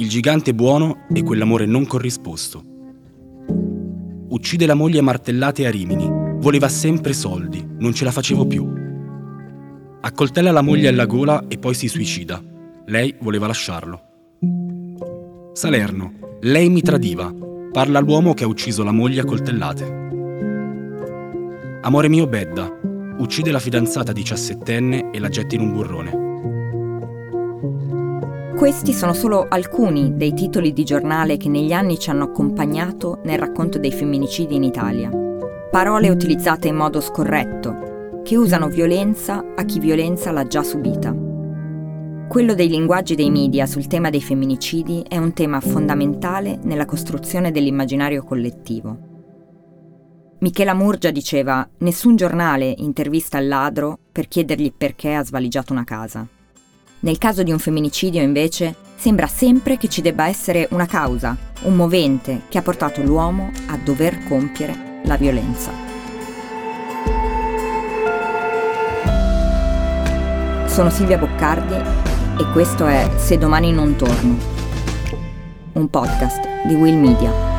il 0.00 0.08
gigante 0.08 0.54
buono 0.54 1.06
e 1.12 1.22
quell'amore 1.22 1.66
non 1.66 1.86
corrisposto. 1.86 2.64
Uccide 4.30 4.64
la 4.64 4.72
moglie 4.72 5.00
a 5.00 5.02
martellate 5.02 5.66
a 5.66 5.70
Rimini. 5.70 6.08
Voleva 6.38 6.68
sempre 6.68 7.12
soldi, 7.12 7.62
non 7.78 7.92
ce 7.92 8.04
la 8.04 8.10
facevo 8.10 8.46
più. 8.46 8.66
Accoltella 10.00 10.52
la 10.52 10.62
moglie 10.62 10.88
alla 10.88 11.04
gola 11.04 11.44
e 11.48 11.58
poi 11.58 11.74
si 11.74 11.86
suicida. 11.86 12.42
Lei 12.86 13.14
voleva 13.20 13.46
lasciarlo. 13.46 14.00
Salerno. 15.52 16.14
Lei 16.40 16.70
mi 16.70 16.80
tradiva. 16.80 17.30
Parla 17.70 18.00
l'uomo 18.00 18.32
che 18.32 18.44
ha 18.44 18.48
ucciso 18.48 18.82
la 18.82 18.92
moglie 18.92 19.20
a 19.20 19.24
coltellate. 19.26 19.98
Amore 21.82 22.08
mio 22.08 22.26
Bedda. 22.26 22.72
Uccide 23.18 23.50
la 23.50 23.58
fidanzata 23.58 24.12
diciassettenne 24.12 25.10
e 25.10 25.18
la 25.18 25.28
getta 25.28 25.56
in 25.56 25.60
un 25.60 25.72
burrone. 25.72 26.29
Questi 28.60 28.92
sono 28.92 29.14
solo 29.14 29.46
alcuni 29.48 30.18
dei 30.18 30.34
titoli 30.34 30.74
di 30.74 30.84
giornale 30.84 31.38
che 31.38 31.48
negli 31.48 31.72
anni 31.72 31.98
ci 31.98 32.10
hanno 32.10 32.24
accompagnato 32.24 33.18
nel 33.24 33.38
racconto 33.38 33.78
dei 33.78 33.90
femminicidi 33.90 34.54
in 34.54 34.64
Italia. 34.64 35.08
Parole 35.70 36.10
utilizzate 36.10 36.68
in 36.68 36.74
modo 36.74 37.00
scorretto, 37.00 38.20
che 38.22 38.36
usano 38.36 38.68
violenza 38.68 39.42
a 39.56 39.64
chi 39.64 39.78
violenza 39.78 40.30
l'ha 40.30 40.46
già 40.46 40.62
subita. 40.62 41.16
Quello 42.28 42.52
dei 42.52 42.68
linguaggi 42.68 43.14
dei 43.14 43.30
media 43.30 43.64
sul 43.64 43.86
tema 43.86 44.10
dei 44.10 44.20
femminicidi 44.20 45.06
è 45.08 45.16
un 45.16 45.32
tema 45.32 45.58
fondamentale 45.60 46.58
nella 46.62 46.84
costruzione 46.84 47.52
dell'immaginario 47.52 48.22
collettivo. 48.22 48.98
Michela 50.40 50.74
Murgia 50.74 51.10
diceva: 51.10 51.66
Nessun 51.78 52.14
giornale 52.14 52.74
intervista 52.76 53.38
il 53.38 53.48
ladro 53.48 53.98
per 54.12 54.28
chiedergli 54.28 54.70
perché 54.76 55.14
ha 55.14 55.24
svaligiato 55.24 55.72
una 55.72 55.84
casa. 55.84 56.28
Nel 57.02 57.16
caso 57.16 57.42
di 57.42 57.50
un 57.50 57.58
femminicidio, 57.58 58.20
invece, 58.20 58.74
sembra 58.96 59.26
sempre 59.26 59.78
che 59.78 59.88
ci 59.88 60.02
debba 60.02 60.26
essere 60.26 60.68
una 60.72 60.84
causa, 60.84 61.34
un 61.62 61.74
movente 61.74 62.42
che 62.50 62.58
ha 62.58 62.62
portato 62.62 63.02
l'uomo 63.02 63.50
a 63.68 63.78
dover 63.82 64.22
compiere 64.24 65.00
la 65.04 65.16
violenza. 65.16 65.72
Sono 70.66 70.90
Silvia 70.90 71.16
Boccardi 71.16 71.74
e 72.38 72.52
questo 72.52 72.86
è 72.86 73.10
Se 73.16 73.38
domani 73.38 73.72
non 73.72 73.96
torno, 73.96 74.36
un 75.72 75.88
podcast 75.88 76.66
di 76.66 76.74
Will 76.74 76.98
Media. 76.98 77.49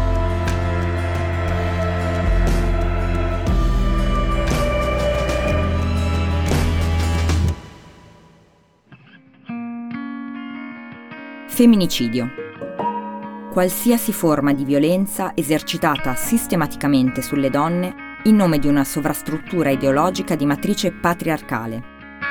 Femminicidio. 11.61 12.27
Qualsiasi 13.51 14.11
forma 14.11 14.51
di 14.51 14.65
violenza 14.65 15.33
esercitata 15.35 16.15
sistematicamente 16.15 17.21
sulle 17.21 17.51
donne 17.51 17.93
in 18.23 18.35
nome 18.35 18.57
di 18.57 18.67
una 18.67 18.83
sovrastruttura 18.83 19.69
ideologica 19.69 20.33
di 20.33 20.47
matrice 20.47 20.91
patriarcale, 20.91 21.83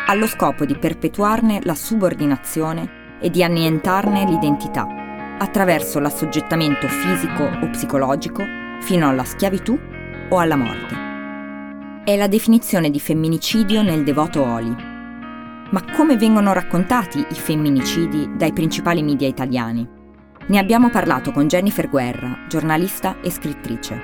allo 0.09 0.27
scopo 0.27 0.65
di 0.65 0.77
perpetuarne 0.77 1.61
la 1.63 1.77
subordinazione 1.77 3.19
e 3.21 3.31
di 3.31 3.45
annientarne 3.45 4.25
l'identità, 4.25 4.89
attraverso 5.39 6.01
l'assoggettamento 6.01 6.89
fisico 6.89 7.45
o 7.45 7.71
psicologico 7.71 8.43
fino 8.81 9.09
alla 9.09 9.23
schiavitù 9.23 9.79
o 10.29 10.39
alla 10.39 10.57
morte. 10.57 12.03
È 12.03 12.17
la 12.17 12.27
definizione 12.27 12.91
di 12.91 12.99
femminicidio 12.99 13.83
nel 13.83 14.03
devoto 14.03 14.45
Oli, 14.45 14.90
ma 15.71 15.85
come 15.93 16.17
vengono 16.17 16.53
raccontati 16.53 17.19
i 17.19 17.35
femminicidi 17.35 18.31
dai 18.37 18.53
principali 18.53 19.03
media 19.03 19.29
italiani? 19.29 19.89
Ne 20.47 20.59
abbiamo 20.59 20.91
parlato 20.91 21.31
con 21.31 21.47
Jennifer 21.47 21.89
Guerra, 21.89 22.47
giornalista 22.49 23.21
e 23.21 23.31
scrittrice. 23.31 24.01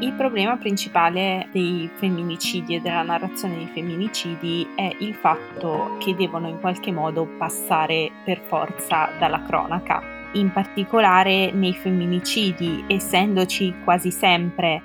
Il 0.00 0.14
problema 0.16 0.56
principale 0.56 1.48
dei 1.52 1.90
femminicidi 1.96 2.76
e 2.76 2.80
della 2.80 3.02
narrazione 3.02 3.56
dei 3.56 3.66
femminicidi 3.66 4.66
è 4.74 4.96
il 5.00 5.14
fatto 5.14 5.98
che 5.98 6.14
devono 6.14 6.48
in 6.48 6.58
qualche 6.60 6.90
modo 6.90 7.26
passare 7.36 8.10
per 8.24 8.40
forza 8.46 9.10
dalla 9.18 9.42
cronaca. 9.42 10.02
In 10.32 10.50
particolare 10.52 11.50
nei 11.52 11.74
femminicidi, 11.74 12.84
essendoci 12.86 13.74
quasi 13.84 14.10
sempre 14.10 14.82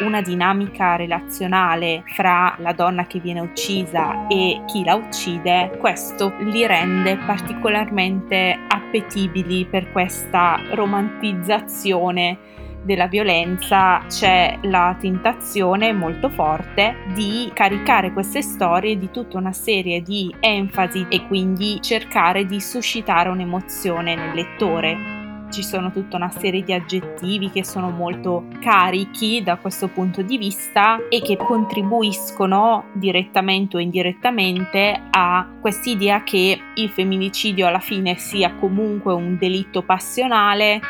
una 0.00 0.20
dinamica 0.20 0.96
relazionale 0.96 2.02
fra 2.06 2.54
la 2.58 2.72
donna 2.72 3.06
che 3.06 3.18
viene 3.18 3.40
uccisa 3.40 4.26
e 4.28 4.62
chi 4.66 4.84
la 4.84 4.94
uccide, 4.94 5.76
questo 5.78 6.34
li 6.40 6.66
rende 6.66 7.16
particolarmente 7.16 8.58
appetibili 8.68 9.64
per 9.64 9.90
questa 9.92 10.60
romantizzazione 10.72 12.38
della 12.82 13.06
violenza. 13.06 14.02
C'è 14.06 14.58
la 14.62 14.96
tentazione 14.98 15.92
molto 15.92 16.30
forte 16.30 16.96
di 17.14 17.50
caricare 17.52 18.12
queste 18.12 18.42
storie 18.42 18.96
di 18.96 19.10
tutta 19.10 19.38
una 19.38 19.52
serie 19.52 20.02
di 20.02 20.34
enfasi 20.40 21.06
e 21.08 21.26
quindi 21.26 21.80
cercare 21.82 22.46
di 22.46 22.60
suscitare 22.60 23.28
un'emozione 23.28 24.14
nel 24.14 24.34
lettore 24.34 25.15
ci 25.50 25.62
sono 25.62 25.90
tutta 25.90 26.16
una 26.16 26.30
serie 26.30 26.62
di 26.62 26.72
aggettivi 26.72 27.50
che 27.50 27.64
sono 27.64 27.90
molto 27.90 28.46
carichi 28.60 29.42
da 29.42 29.56
questo 29.56 29.88
punto 29.88 30.22
di 30.22 30.38
vista 30.38 30.98
e 31.08 31.20
che 31.22 31.36
contribuiscono 31.36 32.86
direttamente 32.94 33.76
o 33.76 33.80
indirettamente 33.80 35.00
a 35.10 35.48
quest'idea 35.60 36.22
che 36.22 36.58
il 36.74 36.88
femminicidio 36.88 37.66
alla 37.66 37.78
fine 37.78 38.16
sia 38.16 38.54
comunque 38.54 39.12
un 39.12 39.36
delitto 39.38 39.82
passionale. 39.82 40.80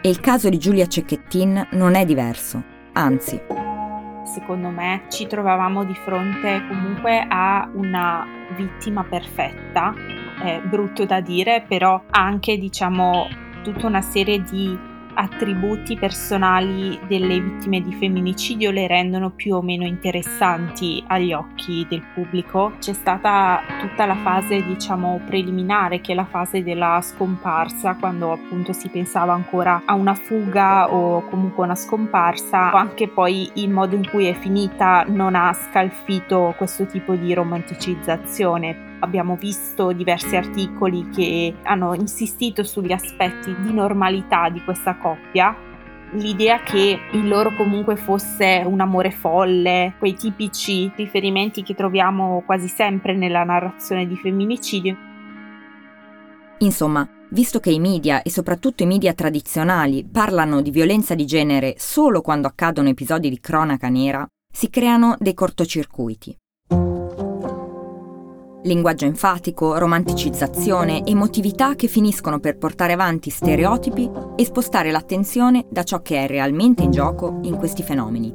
E 0.00 0.08
il 0.08 0.20
caso 0.20 0.48
di 0.48 0.58
Giulia 0.58 0.86
Cecchettin 0.86 1.68
non 1.72 1.94
è 1.94 2.04
diverso, 2.04 2.62
anzi. 2.92 3.40
Secondo 4.24 4.68
me 4.68 5.04
ci 5.08 5.26
trovavamo 5.26 5.84
di 5.84 5.94
fronte 5.94 6.62
comunque 6.68 7.24
a 7.28 7.68
una 7.72 8.26
vittima 8.56 9.02
perfetta, 9.02 9.94
è 10.40 10.60
brutto 10.62 11.04
da 11.04 11.20
dire, 11.20 11.64
però 11.66 12.02
anche 12.10 12.58
diciamo 12.58 13.26
tutta 13.62 13.86
una 13.86 14.02
serie 14.02 14.42
di 14.42 14.96
attributi 15.20 15.96
personali 15.96 16.98
delle 17.08 17.40
vittime 17.40 17.80
di 17.80 17.92
femminicidio 17.92 18.70
le 18.70 18.86
rendono 18.86 19.30
più 19.30 19.56
o 19.56 19.62
meno 19.62 19.84
interessanti 19.84 21.02
agli 21.08 21.32
occhi 21.32 21.84
del 21.88 22.02
pubblico. 22.14 22.74
C'è 22.78 22.92
stata 22.92 23.60
tutta 23.80 24.06
la 24.06 24.14
fase, 24.14 24.64
diciamo, 24.64 25.20
preliminare, 25.26 26.00
che 26.00 26.12
è 26.12 26.14
la 26.14 26.24
fase 26.24 26.62
della 26.62 27.00
scomparsa, 27.02 27.96
quando 27.96 28.32
appunto 28.32 28.72
si 28.72 28.88
pensava 28.88 29.32
ancora 29.32 29.82
a 29.84 29.94
una 29.94 30.14
fuga 30.14 30.92
o 30.92 31.24
comunque 31.28 31.64
una 31.64 31.74
scomparsa. 31.74 32.70
Anche 32.70 33.08
poi 33.08 33.50
il 33.54 33.70
modo 33.70 33.96
in 33.96 34.08
cui 34.08 34.26
è 34.26 34.34
finita 34.34 35.04
non 35.08 35.34
ha 35.34 35.52
scalfito 35.52 36.54
questo 36.56 36.86
tipo 36.86 37.14
di 37.16 37.34
romanticizzazione 37.34 38.86
Abbiamo 39.00 39.36
visto 39.36 39.92
diversi 39.92 40.34
articoli 40.34 41.08
che 41.10 41.54
hanno 41.62 41.94
insistito 41.94 42.64
sugli 42.64 42.92
aspetti 42.92 43.54
di 43.60 43.72
normalità 43.72 44.48
di 44.48 44.62
questa 44.62 44.96
coppia, 44.96 45.56
l'idea 46.12 46.62
che 46.62 46.98
il 47.12 47.28
loro 47.28 47.54
comunque 47.54 47.96
fosse 47.96 48.62
un 48.64 48.80
amore 48.80 49.10
folle, 49.10 49.94
quei 49.98 50.14
tipici 50.14 50.90
riferimenti 50.96 51.62
che 51.62 51.74
troviamo 51.74 52.42
quasi 52.44 52.68
sempre 52.68 53.14
nella 53.14 53.44
narrazione 53.44 54.06
di 54.06 54.16
femminicidio. 54.16 54.96
Insomma, 56.58 57.08
visto 57.30 57.60
che 57.60 57.70
i 57.70 57.78
media 57.78 58.22
e 58.22 58.30
soprattutto 58.30 58.82
i 58.82 58.86
media 58.86 59.12
tradizionali 59.12 60.04
parlano 60.10 60.60
di 60.60 60.70
violenza 60.70 61.14
di 61.14 61.24
genere 61.24 61.74
solo 61.78 62.20
quando 62.20 62.48
accadono 62.48 62.88
episodi 62.88 63.28
di 63.28 63.38
cronaca 63.38 63.88
nera, 63.88 64.26
si 64.52 64.70
creano 64.70 65.14
dei 65.20 65.34
cortocircuiti. 65.34 66.36
Linguaggio 68.64 69.04
enfatico, 69.04 69.78
romanticizzazione, 69.78 71.06
emotività 71.06 71.76
che 71.76 71.86
finiscono 71.86 72.40
per 72.40 72.58
portare 72.58 72.92
avanti 72.92 73.30
stereotipi 73.30 74.10
e 74.34 74.44
spostare 74.44 74.90
l'attenzione 74.90 75.64
da 75.70 75.84
ciò 75.84 76.02
che 76.02 76.24
è 76.24 76.26
realmente 76.26 76.82
in 76.82 76.90
gioco 76.90 77.38
in 77.42 77.56
questi 77.56 77.84
fenomeni. 77.84 78.34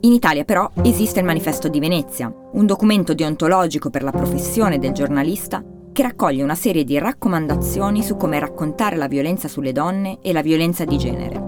In 0.00 0.12
Italia 0.12 0.42
però 0.42 0.68
esiste 0.82 1.20
il 1.20 1.24
Manifesto 1.24 1.68
di 1.68 1.78
Venezia, 1.78 2.34
un 2.52 2.66
documento 2.66 3.14
deontologico 3.14 3.90
per 3.90 4.02
la 4.02 4.10
professione 4.10 4.80
del 4.80 4.90
giornalista 4.90 5.64
che 5.92 6.02
raccoglie 6.02 6.42
una 6.42 6.56
serie 6.56 6.82
di 6.82 6.98
raccomandazioni 6.98 8.02
su 8.02 8.16
come 8.16 8.40
raccontare 8.40 8.96
la 8.96 9.06
violenza 9.06 9.46
sulle 9.46 9.70
donne 9.70 10.18
e 10.20 10.32
la 10.32 10.42
violenza 10.42 10.84
di 10.84 10.98
genere. 10.98 11.40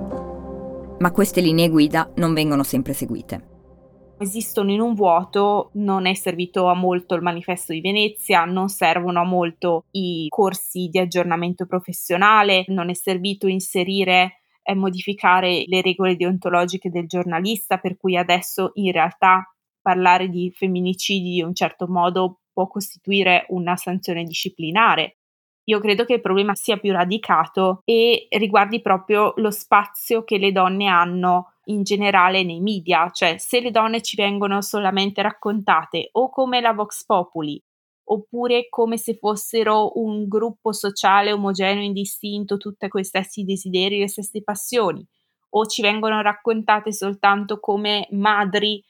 Ma 1.00 1.10
queste 1.10 1.40
linee 1.40 1.68
guida 1.68 2.08
non 2.14 2.34
vengono 2.34 2.62
sempre 2.62 2.92
seguite 2.92 3.53
esistono 4.18 4.72
in 4.72 4.80
un 4.80 4.94
vuoto, 4.94 5.70
non 5.74 6.06
è 6.06 6.14
servito 6.14 6.66
a 6.68 6.74
molto 6.74 7.14
il 7.14 7.22
manifesto 7.22 7.72
di 7.72 7.80
Venezia, 7.80 8.44
non 8.44 8.68
servono 8.68 9.20
a 9.20 9.24
molto 9.24 9.86
i 9.92 10.26
corsi 10.28 10.88
di 10.88 10.98
aggiornamento 10.98 11.66
professionale, 11.66 12.64
non 12.68 12.90
è 12.90 12.94
servito 12.94 13.46
inserire 13.46 14.40
e 14.62 14.74
modificare 14.74 15.64
le 15.66 15.82
regole 15.82 16.16
deontologiche 16.16 16.90
del 16.90 17.06
giornalista, 17.06 17.78
per 17.78 17.96
cui 17.96 18.16
adesso 18.16 18.70
in 18.74 18.92
realtà 18.92 19.46
parlare 19.80 20.28
di 20.28 20.50
femminicidi 20.50 21.38
in 21.38 21.46
un 21.46 21.54
certo 21.54 21.86
modo 21.86 22.40
può 22.52 22.66
costituire 22.68 23.44
una 23.48 23.76
sanzione 23.76 24.24
disciplinare. 24.24 25.18
Io 25.64 25.80
credo 25.80 26.04
che 26.04 26.14
il 26.14 26.20
problema 26.20 26.54
sia 26.54 26.76
più 26.76 26.92
radicato 26.92 27.80
e 27.84 28.26
riguardi 28.30 28.80
proprio 28.80 29.32
lo 29.36 29.50
spazio 29.50 30.22
che 30.24 30.38
le 30.38 30.52
donne 30.52 30.86
hanno 30.86 31.53
in 31.66 31.82
generale 31.82 32.42
nei 32.42 32.60
media, 32.60 33.10
cioè 33.10 33.36
se 33.38 33.60
le 33.60 33.70
donne 33.70 34.02
ci 34.02 34.16
vengono 34.16 34.60
solamente 34.60 35.22
raccontate 35.22 36.08
o 36.12 36.30
come 36.30 36.60
la 36.60 36.72
Vox 36.72 37.04
Populi 37.04 37.62
oppure 38.06 38.68
come 38.68 38.96
se 38.98 39.16
fossero 39.16 39.98
un 39.98 40.26
gruppo 40.28 40.72
sociale 40.72 41.32
omogeneo, 41.32 41.82
indistinto, 41.82 42.56
tutte 42.56 42.88
quei 42.88 43.04
stessi 43.04 43.44
desideri, 43.44 43.98
le 43.98 44.08
stesse 44.08 44.42
passioni, 44.42 45.06
o 45.50 45.66
ci 45.66 45.82
vengono 45.82 46.20
raccontate 46.20 46.92
soltanto 46.92 47.60
come 47.60 48.06
madri 48.10 48.82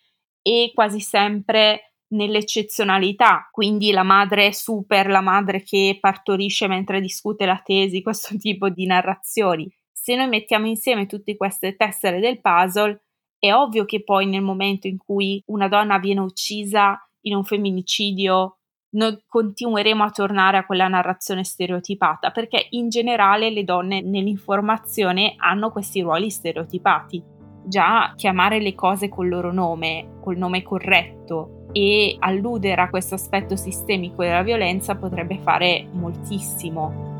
e 0.42 0.72
quasi 0.74 1.00
sempre 1.00 1.94
nell'eccezionalità, 2.08 3.48
quindi 3.50 3.90
la 3.90 4.02
madre 4.02 4.52
super, 4.52 5.08
la 5.08 5.20
madre 5.20 5.62
che 5.62 5.98
partorisce 6.00 6.66
mentre 6.66 7.00
discute 7.00 7.46
la 7.46 7.60
tesi, 7.64 8.02
questo 8.02 8.36
tipo 8.36 8.68
di 8.68 8.86
narrazioni. 8.86 9.72
Se 10.04 10.14
noi 10.16 10.28
mettiamo 10.28 10.66
insieme 10.66 11.06
tutte 11.06 11.34
queste 11.34 11.76
tessere 11.76 12.20
del 12.20 12.38
puzzle, 12.38 13.04
è 13.38 13.54
ovvio 13.54 13.86
che 13.86 14.04
poi 14.04 14.26
nel 14.26 14.42
momento 14.42 14.86
in 14.86 14.98
cui 14.98 15.42
una 15.46 15.66
donna 15.66 15.98
viene 15.98 16.20
uccisa 16.20 17.02
in 17.22 17.34
un 17.34 17.42
femminicidio 17.42 18.58
noi 18.96 19.24
continueremo 19.26 20.04
a 20.04 20.10
tornare 20.10 20.58
a 20.58 20.66
quella 20.66 20.88
narrazione 20.88 21.42
stereotipata 21.42 22.32
perché 22.32 22.66
in 22.72 22.90
generale 22.90 23.48
le 23.48 23.64
donne 23.64 24.02
nell'informazione 24.02 25.36
hanno 25.38 25.70
questi 25.70 26.02
ruoli 26.02 26.28
stereotipati. 26.28 27.22
Già 27.64 28.12
chiamare 28.14 28.60
le 28.60 28.74
cose 28.74 29.08
col 29.08 29.30
loro 29.30 29.54
nome, 29.54 30.18
col 30.20 30.36
nome 30.36 30.62
corretto 30.62 31.68
e 31.72 32.14
alludere 32.18 32.82
a 32.82 32.90
questo 32.90 33.14
aspetto 33.14 33.56
sistemico 33.56 34.22
della 34.22 34.42
violenza 34.42 34.96
potrebbe 34.96 35.38
fare 35.38 35.88
moltissimo. 35.92 37.13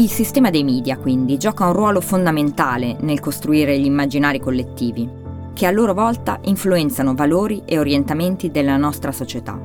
Il 0.00 0.08
sistema 0.08 0.48
dei 0.48 0.64
media 0.64 0.96
quindi 0.96 1.36
gioca 1.36 1.66
un 1.66 1.74
ruolo 1.74 2.00
fondamentale 2.00 2.96
nel 3.00 3.20
costruire 3.20 3.78
gli 3.78 3.84
immaginari 3.84 4.40
collettivi, 4.40 5.06
che 5.52 5.66
a 5.66 5.70
loro 5.70 5.92
volta 5.92 6.40
influenzano 6.44 7.14
valori 7.14 7.60
e 7.66 7.78
orientamenti 7.78 8.50
della 8.50 8.78
nostra 8.78 9.12
società. 9.12 9.60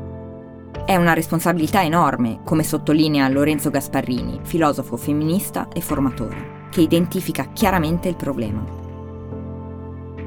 È 0.85 0.93
una 0.97 1.13
responsabilità 1.13 1.85
enorme, 1.85 2.41
come 2.43 2.63
sottolinea 2.63 3.29
Lorenzo 3.29 3.69
Gasparrini, 3.69 4.41
filosofo 4.43 4.97
femminista 4.97 5.69
e 5.69 5.79
formatore, 5.79 6.67
che 6.69 6.81
identifica 6.81 7.51
chiaramente 7.53 8.09
il 8.09 8.17
problema. 8.17 8.61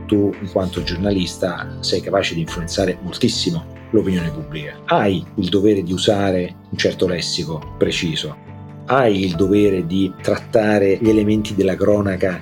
Tu, 0.07 0.35
in 0.41 0.51
quanto 0.51 0.83
giornalista, 0.85 1.77
sei 1.81 2.01
capace 2.01 2.33
di 2.33 2.41
influenzare 2.41 2.99
moltissimo 3.03 3.63
l'opinione 3.91 4.31
pubblica. 4.31 4.81
Hai 4.87 5.23
il 5.35 5.51
dovere 5.51 5.83
di 5.83 5.93
usare 5.93 6.55
un 6.71 6.79
certo 6.79 7.07
lessico 7.07 7.75
preciso, 7.77 8.48
hai 8.89 9.25
il 9.25 9.35
dovere 9.35 9.87
di 9.87 10.13
trattare 10.21 10.99
gli 11.01 11.09
elementi 11.09 11.55
della 11.55 11.77
cronaca 11.77 12.41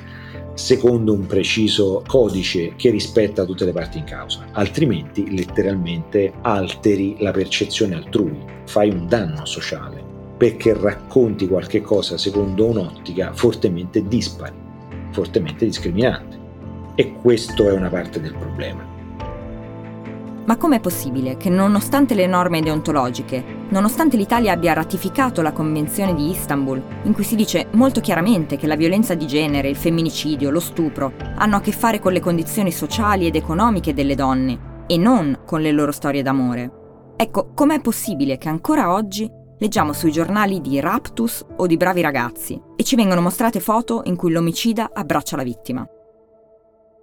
secondo 0.55 1.13
un 1.13 1.27
preciso 1.27 2.03
codice 2.07 2.75
che 2.77 2.91
rispetta 2.91 3.45
tutte 3.45 3.67
le 3.67 3.73
parti 3.73 3.99
in 3.99 4.05
causa, 4.05 4.47
altrimenti 4.53 5.37
letteralmente 5.37 6.33
alteri 6.41 7.17
la 7.19 7.31
percezione 7.31 7.95
altrui, 7.95 8.39
fai 8.65 8.91
un 8.91 9.07
danno 9.07 9.45
sociale, 9.45 10.03
perché 10.37 10.73
racconti 10.73 11.47
qualche 11.47 11.83
cosa 11.83 12.17
secondo 12.17 12.67
un'ottica 12.67 13.33
fortemente 13.35 14.07
dispari, 14.09 14.57
fortemente 15.11 15.67
discriminante. 15.67 16.45
E 16.95 17.13
questo 17.21 17.69
è 17.69 17.73
una 17.73 17.91
parte 17.91 18.21
del 18.21 18.35
problema. 18.35 18.96
Ma 20.47 20.57
com'è 20.57 20.79
possibile 20.79 21.37
che 21.37 21.51
nonostante 21.51 22.15
le 22.15 22.27
norme 22.27 22.63
deontologiche, 22.63 23.45
nonostante 23.71 24.17
l'Italia 24.17 24.53
abbia 24.53 24.75
ratificato 24.75 25.43
la 25.43 25.53
Convenzione 25.53 26.15
di 26.15 26.31
Istanbul, 26.31 26.81
in 27.03 27.13
cui 27.13 27.25
si 27.25 27.35
dice 27.35 27.67
molto 27.73 28.01
chiaramente 28.01 28.57
che 28.57 28.69
la 28.69 28.77
violenza 28.77 29.15
di 29.15 29.27
genere, 29.27 29.69
il 29.69 29.77
femminicidio, 29.77 30.51
lo 30.51 30.61
stupro 30.61 31.13
hanno 31.37 31.57
a 31.57 31.61
che 31.61 31.73
fare 31.73 31.99
con 31.99 32.13
le 32.13 32.21
condizioni 32.21 32.71
sociali 32.71 33.27
ed 33.27 33.35
economiche 33.35 33.93
delle 33.93 34.15
donne 34.15 34.85
e 34.87 34.97
non 34.97 35.41
con 35.45 35.61
le 35.61 35.73
loro 35.73 35.91
storie 35.91 36.23
d'amore, 36.23 36.71
ecco, 37.17 37.51
com'è 37.53 37.81
possibile 37.81 38.39
che 38.39 38.49
ancora 38.49 38.93
oggi 38.93 39.29
leggiamo 39.59 39.93
sui 39.93 40.13
giornali 40.13 40.61
di 40.61 40.79
raptus 40.79 41.45
o 41.57 41.67
di 41.67 41.77
bravi 41.77 42.03
ragazzi 42.03 42.61
e 42.77 42.85
ci 42.85 42.95
vengono 42.95 43.21
mostrate 43.21 43.59
foto 43.59 44.03
in 44.05 44.15
cui 44.15 44.31
l'omicida 44.31 44.91
abbraccia 44.93 45.35
la 45.35 45.43
vittima? 45.43 45.85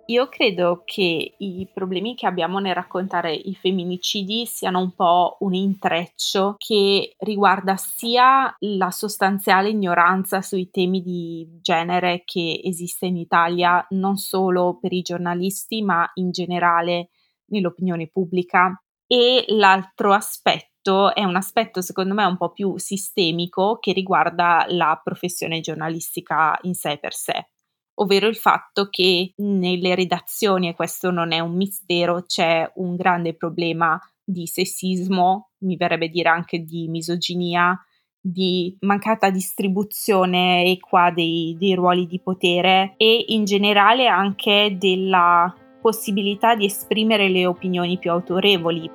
Io 0.08 0.28
credo 0.28 0.82
che 0.86 1.36
i 1.38 1.70
problemi 1.74 2.14
che 2.16 2.26
abbiamo 2.28 2.60
nel 2.60 2.76
raccontare 2.76 3.34
i 3.34 3.56
femminicidi 3.56 4.46
siano 4.46 4.80
un 4.80 4.92
po' 4.94 5.38
un 5.40 5.54
intreccio 5.54 6.56
che 6.58 7.16
riguarda 7.20 7.78
sia 7.78 8.54
la 8.60 8.92
sostanziale 8.92 9.70
ignoranza 9.70 10.42
sui 10.42 10.70
temi 10.70 11.02
di 11.02 11.48
genere 11.62 12.24
che 12.26 12.60
esiste 12.66 13.06
in 13.06 13.16
Italia, 13.16 13.86
non 13.92 14.18
solo 14.18 14.78
per 14.78 14.92
i 14.92 15.02
giornalisti, 15.02 15.82
ma 15.82 16.10
in 16.16 16.32
generale 16.32 17.10
nell'opinione 17.46 18.10
pubblica, 18.10 18.78
e 19.08 19.46
l'altro 19.50 20.12
aspetto 20.12 21.14
è 21.16 21.24
un 21.24 21.38
aspetto 21.38 21.82
secondo 21.82 22.14
me 22.14 22.26
un 22.26 22.36
po' 22.36 22.52
più 22.52 22.78
sistemico 22.78 23.78
che 23.80 23.94
riguarda 23.94 24.66
la 24.68 25.00
professione 25.02 25.62
giornalistica 25.62 26.58
in 26.64 26.74
sé 26.74 26.98
per 27.00 27.14
sé 27.14 27.48
ovvero 27.96 28.28
il 28.28 28.36
fatto 28.36 28.88
che 28.90 29.34
nelle 29.38 29.96
redazioni, 29.96 30.70
e 30.70 30.76
questo 30.76 31.12
non 31.12 31.32
è 31.32 31.40
un 31.40 31.56
mistero, 31.56 32.24
c'è 32.24 32.72
un 32.76 32.96
grande 32.96 33.36
problema 33.36 34.00
di 34.24 34.48
sessismo, 34.48 35.52
mi 35.60 35.76
verrebbe 35.76 36.10
dire 36.10 36.30
anche 36.30 36.60
di 36.60 36.88
misoginia, 36.88 37.78
di 38.26 38.76
mancata 38.82 39.30
distribuzione 39.30 40.64
equa 40.64 41.12
dei, 41.12 41.58
dei 41.60 41.76
ruoli 41.76 42.08
di 42.08 42.22
potere 42.22 42.94
e 42.96 43.26
in 43.28 43.44
generale 43.44 44.08
anche 44.08 44.78
della 44.80 45.54
possibilità 45.82 46.56
di 46.56 46.64
esprimere 46.64 47.28
le 47.28 47.46
opinioni 47.46 47.98
più 47.98 48.12
autorevoli. 48.12 48.90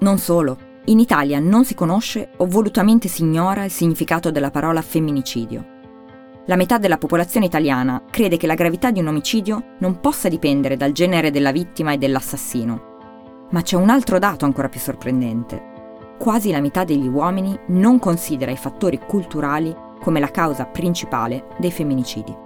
Non 0.00 0.18
solo. 0.18 0.72
In 0.86 1.00
Italia 1.00 1.40
non 1.40 1.64
si 1.64 1.74
conosce 1.74 2.32
o 2.36 2.46
volutamente 2.46 3.08
si 3.08 3.22
ignora 3.22 3.64
il 3.64 3.70
significato 3.70 4.30
della 4.30 4.50
parola 4.50 4.82
femminicidio. 4.82 5.73
La 6.46 6.56
metà 6.56 6.76
della 6.76 6.98
popolazione 6.98 7.46
italiana 7.46 8.02
crede 8.10 8.36
che 8.36 8.46
la 8.46 8.54
gravità 8.54 8.90
di 8.90 9.00
un 9.00 9.06
omicidio 9.06 9.76
non 9.78 10.00
possa 10.00 10.28
dipendere 10.28 10.76
dal 10.76 10.92
genere 10.92 11.30
della 11.30 11.52
vittima 11.52 11.92
e 11.92 11.96
dell'assassino. 11.96 13.46
Ma 13.50 13.62
c'è 13.62 13.76
un 13.76 13.88
altro 13.88 14.18
dato 14.18 14.44
ancora 14.44 14.68
più 14.68 14.78
sorprendente. 14.78 15.72
Quasi 16.18 16.50
la 16.50 16.60
metà 16.60 16.84
degli 16.84 17.08
uomini 17.08 17.58
non 17.68 17.98
considera 17.98 18.50
i 18.50 18.58
fattori 18.58 19.00
culturali 19.06 19.74
come 20.02 20.20
la 20.20 20.30
causa 20.30 20.66
principale 20.66 21.46
dei 21.58 21.70
femminicidi. 21.70 22.36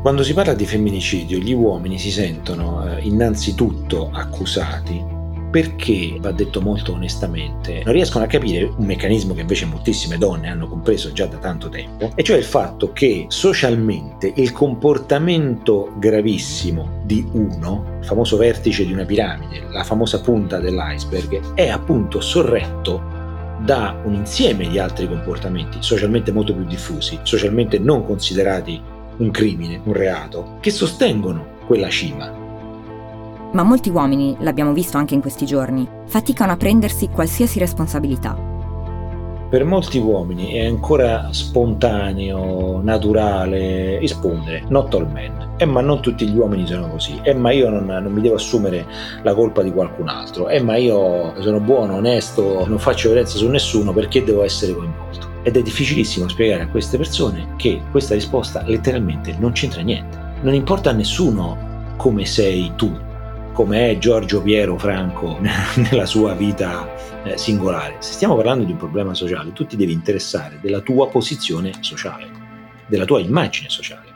Quando 0.00 0.22
si 0.22 0.32
parla 0.32 0.54
di 0.54 0.64
femminicidio, 0.64 1.36
gli 1.36 1.52
uomini 1.52 1.98
si 1.98 2.10
sentono 2.10 2.86
eh, 2.86 3.02
innanzitutto 3.02 4.08
accusati 4.10 5.11
perché, 5.52 6.16
va 6.18 6.32
detto 6.32 6.62
molto 6.62 6.94
onestamente, 6.94 7.82
non 7.84 7.92
riescono 7.92 8.24
a 8.24 8.26
capire 8.26 8.64
un 8.64 8.86
meccanismo 8.86 9.34
che 9.34 9.42
invece 9.42 9.66
moltissime 9.66 10.16
donne 10.16 10.48
hanno 10.48 10.66
compreso 10.66 11.12
già 11.12 11.26
da 11.26 11.36
tanto 11.36 11.68
tempo, 11.68 12.10
e 12.14 12.22
cioè 12.22 12.38
il 12.38 12.44
fatto 12.44 12.94
che 12.94 13.26
socialmente 13.28 14.32
il 14.34 14.50
comportamento 14.50 15.92
gravissimo 15.98 17.02
di 17.04 17.22
uno, 17.32 17.98
il 18.00 18.06
famoso 18.06 18.38
vertice 18.38 18.86
di 18.86 18.94
una 18.94 19.04
piramide, 19.04 19.66
la 19.70 19.84
famosa 19.84 20.22
punta 20.22 20.58
dell'iceberg, 20.58 21.52
è 21.52 21.68
appunto 21.68 22.22
sorretto 22.22 23.20
da 23.62 24.00
un 24.04 24.14
insieme 24.14 24.66
di 24.68 24.78
altri 24.78 25.06
comportamenti 25.06 25.76
socialmente 25.80 26.32
molto 26.32 26.54
più 26.54 26.64
diffusi, 26.64 27.18
socialmente 27.24 27.78
non 27.78 28.06
considerati 28.06 28.80
un 29.18 29.30
crimine, 29.30 29.82
un 29.84 29.92
reato, 29.92 30.56
che 30.60 30.70
sostengono 30.70 31.60
quella 31.66 31.90
cima 31.90 32.41
ma 33.52 33.62
molti 33.62 33.90
uomini, 33.90 34.36
l'abbiamo 34.40 34.72
visto 34.72 34.96
anche 34.96 35.14
in 35.14 35.20
questi 35.20 35.44
giorni, 35.44 35.88
faticano 36.06 36.52
a 36.52 36.56
prendersi 36.56 37.08
qualsiasi 37.08 37.58
responsabilità. 37.58 38.50
Per 39.52 39.64
molti 39.66 39.98
uomini 39.98 40.52
è 40.52 40.64
ancora 40.64 41.28
spontaneo, 41.30 42.80
naturale 42.82 43.98
rispondere 43.98 44.64
not 44.68 44.94
all 44.94 45.06
men. 45.12 45.50
Eh 45.58 45.66
ma 45.66 45.82
non 45.82 46.00
tutti 46.00 46.26
gli 46.26 46.34
uomini 46.34 46.66
sono 46.66 46.88
così. 46.88 47.20
Eh 47.22 47.34
ma 47.34 47.50
io 47.50 47.68
non, 47.68 47.84
non 47.84 48.10
mi 48.10 48.22
devo 48.22 48.36
assumere 48.36 48.86
la 49.22 49.34
colpa 49.34 49.60
di 49.60 49.70
qualcun 49.70 50.08
altro. 50.08 50.48
Eh 50.48 50.62
ma 50.62 50.76
io 50.76 51.34
sono 51.42 51.60
buono, 51.60 51.96
onesto, 51.96 52.64
non 52.66 52.78
faccio 52.78 53.08
violenza 53.08 53.36
su 53.36 53.46
nessuno 53.48 53.92
perché 53.92 54.24
devo 54.24 54.42
essere 54.42 54.72
coinvolto. 54.72 55.28
Ed 55.42 55.58
è 55.58 55.60
difficilissimo 55.60 56.28
spiegare 56.28 56.62
a 56.62 56.68
queste 56.68 56.96
persone 56.96 57.48
che 57.56 57.82
questa 57.90 58.14
risposta 58.14 58.62
letteralmente 58.64 59.36
non 59.38 59.52
c'entra 59.52 59.82
niente. 59.82 60.18
Non 60.40 60.54
importa 60.54 60.88
a 60.88 60.94
nessuno 60.94 61.94
come 61.98 62.24
sei 62.24 62.72
tu, 62.74 62.90
come 63.52 63.90
è 63.90 63.98
Giorgio 63.98 64.42
Piero 64.42 64.78
Franco 64.78 65.38
nella 65.90 66.06
sua 66.06 66.34
vita 66.34 66.88
eh, 67.24 67.36
singolare. 67.36 67.96
Se 67.98 68.12
stiamo 68.14 68.34
parlando 68.34 68.64
di 68.64 68.72
un 68.72 68.78
problema 68.78 69.14
sociale, 69.14 69.52
tu 69.52 69.66
ti 69.66 69.76
devi 69.76 69.92
interessare 69.92 70.58
della 70.60 70.80
tua 70.80 71.08
posizione 71.08 71.72
sociale, 71.80 72.30
della 72.86 73.04
tua 73.04 73.20
immagine 73.20 73.68
sociale. 73.68 74.10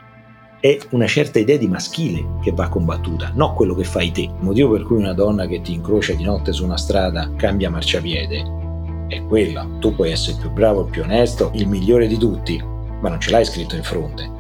È 0.59 0.79
una 0.91 1.07
certa 1.07 1.39
idea 1.39 1.59
di 1.59 1.69
maschile 1.69 2.39
che 2.43 2.53
va 2.53 2.69
combattuta, 2.69 3.31
non 3.35 3.55
quello 3.55 3.75
che 3.75 3.85
fai 3.85 4.11
te. 4.11 4.23
Il 4.23 4.35
motivo 4.41 4.73
per 4.73 4.83
cui 4.83 4.97
una 4.97 5.13
donna 5.13 5.47
che 5.47 5.61
ti 5.61 5.73
incrocia 5.73 6.15
di 6.15 6.25
notte 6.25 6.53
su 6.53 6.65
una 6.65 6.79
strada 6.79 7.31
cambia 7.37 7.71
marciapiede 7.71 9.05
è 9.09 9.23
quella. 9.25 9.69
Tu 9.79 9.95
puoi 9.95 10.11
essere 10.11 10.33
il 10.33 10.41
più 10.41 10.51
bravo, 10.51 10.83
il 10.85 10.91
più 10.91 11.03
onesto, 11.03 11.51
il 11.55 11.69
migliore 11.69 12.07
di 12.07 12.17
tutti, 12.17 12.61
ma 13.01 13.09
non 13.11 13.21
ce 13.21 13.31
l'hai 13.31 13.45
scritto 13.45 13.77
in 13.77 13.83
fronte. 13.83 14.36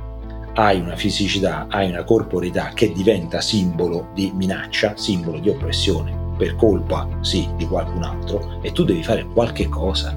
Hai 0.58 0.80
una 0.80 0.96
fisicità, 0.96 1.66
hai 1.68 1.90
una 1.90 2.02
corporità 2.02 2.70
che 2.72 2.90
diventa 2.90 3.42
simbolo 3.42 4.08
di 4.14 4.32
minaccia, 4.34 4.96
simbolo 4.96 5.38
di 5.38 5.50
oppressione, 5.50 6.16
per 6.38 6.56
colpa, 6.56 7.06
sì, 7.20 7.46
di 7.58 7.66
qualcun 7.66 8.02
altro, 8.02 8.62
e 8.62 8.72
tu 8.72 8.82
devi 8.82 9.02
fare 9.02 9.26
qualche 9.26 9.68
cosa 9.68 10.16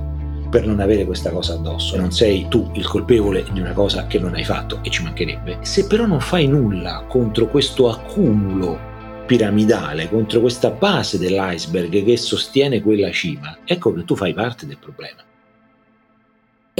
per 0.50 0.66
non 0.66 0.80
avere 0.80 1.04
questa 1.04 1.30
cosa 1.30 1.56
addosso. 1.56 1.98
Non 1.98 2.14
sei 2.14 2.48
tu 2.48 2.70
il 2.76 2.88
colpevole 2.88 3.46
di 3.52 3.60
una 3.60 3.74
cosa 3.74 4.08
che 4.08 4.18
non 4.18 4.34
hai 4.34 4.46
fatto 4.46 4.80
e 4.82 4.90
ci 4.90 5.04
mancherebbe. 5.04 5.58
Se 5.64 5.88
però 5.88 6.06
non 6.06 6.22
fai 6.22 6.48
nulla 6.48 7.04
contro 7.10 7.50
questo 7.50 7.90
accumulo 7.90 8.80
piramidale, 9.26 10.08
contro 10.08 10.40
questa 10.40 10.70
base 10.70 11.20
dell'iceberg 11.20 12.06
che 12.06 12.16
sostiene 12.16 12.82
quella 12.82 13.12
cima, 13.12 13.58
ecco 13.66 13.94
che 13.94 14.06
tu 14.06 14.16
fai 14.16 14.34
parte 14.34 14.66
del 14.66 14.78
problema. 14.78 15.22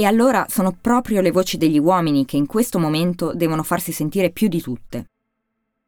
E 0.00 0.06
allora 0.06 0.46
sono 0.48 0.74
proprio 0.80 1.20
le 1.20 1.30
voci 1.30 1.58
degli 1.58 1.78
uomini 1.78 2.24
che 2.24 2.38
in 2.38 2.46
questo 2.46 2.78
momento 2.78 3.34
devono 3.34 3.62
farsi 3.62 3.92
sentire 3.92 4.30
più 4.30 4.48
di 4.48 4.62
tutte. 4.62 5.10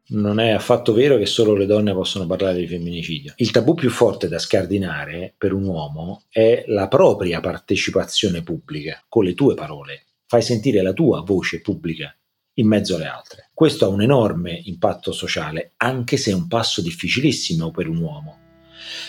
Non 0.09 0.39
è 0.39 0.51
affatto 0.51 0.93
vero 0.93 1.17
che 1.17 1.25
solo 1.25 1.55
le 1.55 1.65
donne 1.65 1.93
possono 1.93 2.27
parlare 2.27 2.59
di 2.59 2.67
femminicidio. 2.67 3.33
Il 3.37 3.49
tabù 3.49 3.73
più 3.73 3.89
forte 3.89 4.27
da 4.27 4.37
scardinare 4.37 5.33
per 5.35 5.51
un 5.51 5.63
uomo 5.63 6.25
è 6.29 6.63
la 6.67 6.87
propria 6.87 7.39
partecipazione 7.39 8.43
pubblica, 8.43 9.03
con 9.09 9.23
le 9.23 9.33
tue 9.33 9.55
parole. 9.55 10.03
Fai 10.27 10.43
sentire 10.43 10.83
la 10.83 10.93
tua 10.93 11.21
voce 11.21 11.61
pubblica 11.61 12.15
in 12.57 12.67
mezzo 12.67 12.97
alle 12.97 13.07
altre. 13.07 13.49
Questo 13.51 13.85
ha 13.85 13.87
un 13.87 14.03
enorme 14.03 14.61
impatto 14.65 15.11
sociale, 15.11 15.71
anche 15.77 16.17
se 16.17 16.29
è 16.29 16.35
un 16.35 16.47
passo 16.47 16.83
difficilissimo 16.83 17.71
per 17.71 17.87
un 17.87 17.97
uomo. 17.97 18.37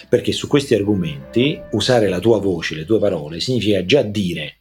Perché 0.08 0.32
su 0.32 0.46
questi 0.46 0.75
argomenti 0.75 1.61
usare 1.73 2.08
la 2.08 2.20
tua 2.20 2.38
voce, 2.38 2.75
le 2.75 2.87
tue 2.87 2.99
parole, 2.99 3.40
significa 3.40 3.84
già 3.84 4.00
dire 4.00 4.61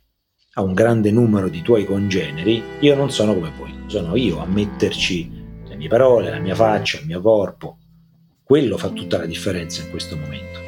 a 0.55 0.61
un 0.61 0.73
grande 0.73 1.09
numero 1.09 1.49
di 1.49 1.63
tuoi 1.63 1.83
congeneri, 1.83 2.61
io 2.79 2.95
non 2.95 3.09
sono 3.09 3.33
come 3.33 3.51
voi, 3.57 3.73
sono 3.87 4.15
io 4.15 4.39
a 4.39 4.45
metterci 4.45 5.31
le 5.65 5.75
mie 5.75 5.87
parole, 5.87 6.29
la 6.29 6.37
mia 6.37 6.53
faccia, 6.53 6.99
il 6.99 7.07
mio 7.07 7.21
corpo. 7.21 7.77
Quello 8.43 8.77
fa 8.77 8.89
tutta 8.89 9.17
la 9.17 9.25
differenza 9.25 9.81
in 9.81 9.89
questo 9.89 10.15
momento. 10.15 10.61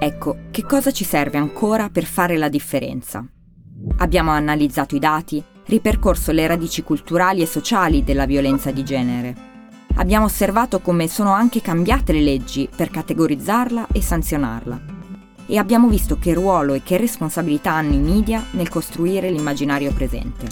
Ecco, 0.00 0.36
che 0.50 0.64
cosa 0.64 0.90
ci 0.90 1.04
serve 1.04 1.38
ancora 1.38 1.90
per 1.90 2.04
fare 2.04 2.36
la 2.36 2.48
differenza? 2.48 3.24
Abbiamo 3.98 4.32
analizzato 4.32 4.96
i 4.96 4.98
dati, 4.98 5.42
ripercorso 5.66 6.32
le 6.32 6.46
radici 6.46 6.82
culturali 6.82 7.42
e 7.42 7.46
sociali 7.46 8.02
della 8.02 8.26
violenza 8.26 8.72
di 8.72 8.82
genere. 8.84 9.46
Abbiamo 9.94 10.24
osservato 10.24 10.80
come 10.80 11.06
sono 11.06 11.30
anche 11.30 11.60
cambiate 11.60 12.12
le 12.12 12.20
leggi 12.20 12.68
per 12.74 12.90
categorizzarla 12.90 13.88
e 13.92 14.02
sanzionarla. 14.02 14.87
E 15.50 15.56
abbiamo 15.56 15.88
visto 15.88 16.18
che 16.18 16.34
ruolo 16.34 16.74
e 16.74 16.82
che 16.82 16.98
responsabilità 16.98 17.72
hanno 17.72 17.94
i 17.94 17.98
media 17.98 18.44
nel 18.50 18.68
costruire 18.68 19.30
l'immaginario 19.30 19.94
presente. 19.94 20.46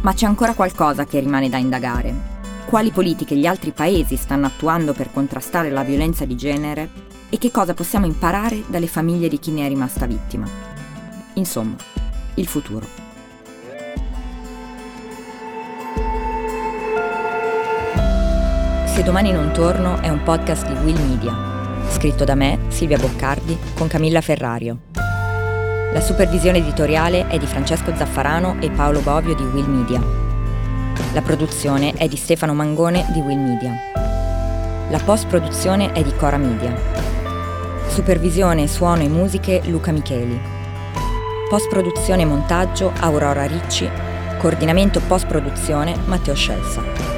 Ma 0.00 0.14
c'è 0.14 0.24
ancora 0.24 0.54
qualcosa 0.54 1.04
che 1.04 1.20
rimane 1.20 1.50
da 1.50 1.58
indagare. 1.58 2.30
Quali 2.64 2.90
politiche 2.90 3.36
gli 3.36 3.44
altri 3.44 3.72
paesi 3.72 4.16
stanno 4.16 4.46
attuando 4.46 4.94
per 4.94 5.12
contrastare 5.12 5.68
la 5.68 5.82
violenza 5.82 6.24
di 6.24 6.34
genere 6.34 6.88
e 7.28 7.36
che 7.36 7.50
cosa 7.50 7.74
possiamo 7.74 8.06
imparare 8.06 8.62
dalle 8.68 8.86
famiglie 8.86 9.28
di 9.28 9.38
chi 9.38 9.50
ne 9.50 9.66
è 9.66 9.68
rimasta 9.68 10.06
vittima. 10.06 10.46
Insomma, 11.34 11.76
il 12.36 12.46
futuro. 12.46 12.86
Se 18.86 19.02
domani 19.02 19.30
non 19.30 19.52
torno 19.52 20.00
è 20.00 20.08
un 20.08 20.22
podcast 20.22 20.66
di 20.66 20.84
Will 20.84 21.06
Media, 21.06 21.51
scritto 21.92 22.24
da 22.24 22.34
me, 22.34 22.58
Silvia 22.68 22.98
Boccardi, 22.98 23.56
con 23.74 23.86
Camilla 23.86 24.20
Ferrario. 24.20 24.78
La 25.92 26.00
supervisione 26.00 26.58
editoriale 26.58 27.28
è 27.28 27.38
di 27.38 27.46
Francesco 27.46 27.94
Zaffarano 27.94 28.56
e 28.60 28.70
Paolo 28.70 29.00
Bovio 29.00 29.34
di 29.34 29.42
Will 29.44 29.66
Media. 29.66 30.02
La 31.12 31.20
produzione 31.20 31.92
è 31.92 32.08
di 32.08 32.16
Stefano 32.16 32.54
Mangone 32.54 33.06
di 33.12 33.20
Will 33.20 33.38
Media. 33.38 33.74
La 34.88 34.98
post-produzione 35.04 35.92
è 35.92 36.02
di 36.02 36.14
Cora 36.16 36.38
Media. 36.38 36.74
Supervisione, 37.88 38.66
suono 38.68 39.02
e 39.02 39.08
musiche 39.08 39.60
Luca 39.66 39.92
Micheli. 39.92 40.40
Post-produzione 41.48 42.22
e 42.22 42.26
montaggio 42.26 42.90
Aurora 43.00 43.44
Ricci. 43.44 43.88
Coordinamento 44.38 45.00
post-produzione 45.06 45.94
Matteo 46.06 46.34
Scelsa. 46.34 47.11